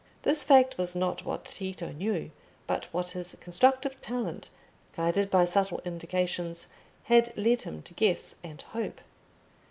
[0.23, 2.31] This fact was not what Tito knew,
[2.65, 4.49] but what his constructive talent,
[4.97, 6.69] guided by subtle indications,
[7.03, 8.99] had led him to guess and hope.